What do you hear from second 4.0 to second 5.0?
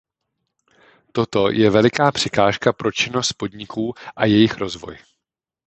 a jejich rozvoj.